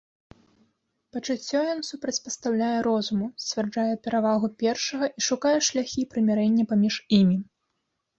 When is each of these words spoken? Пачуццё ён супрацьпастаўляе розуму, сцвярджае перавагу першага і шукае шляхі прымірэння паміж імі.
Пачуццё 1.15 1.59
ён 1.73 1.79
супрацьпастаўляе 1.89 2.77
розуму, 2.87 3.27
сцвярджае 3.43 3.93
перавагу 4.07 4.47
першага 4.63 5.05
і 5.21 5.27
шукае 5.27 5.53
шляхі 5.69 6.07
прымірэння 6.15 6.63
паміж 6.73 6.95
імі. 7.21 7.37